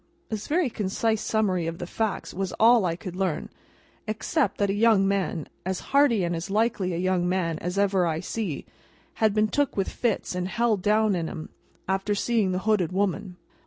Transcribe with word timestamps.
This 0.29 0.47
very 0.47 0.67
concise 0.71 1.21
summary 1.21 1.67
of 1.67 1.77
the 1.77 1.85
facts 1.85 2.33
was 2.33 2.53
all 2.53 2.85
I 2.85 2.95
could 2.95 3.15
learn, 3.15 3.49
except 4.07 4.57
that 4.57 4.71
a 4.71 4.73
young 4.73 5.07
man, 5.07 5.45
as 5.63 5.79
hearty 5.93 6.23
and 6.23 6.49
likely 6.49 6.91
a 6.95 6.97
young 6.97 7.29
man 7.29 7.59
as 7.59 7.77
ever 7.77 8.07
I 8.07 8.19
see, 8.19 8.65
had 9.21 9.35
been 9.35 9.47
took 9.47 9.77
with 9.77 9.89
fits 9.89 10.33
and 10.33 10.47
held 10.47 10.81
down 10.81 11.13
in 11.13 11.29
'em, 11.29 11.49
after 11.87 12.15
seeing 12.15 12.51
the 12.51 12.57
hooded 12.65 12.91
woman. 12.91 13.35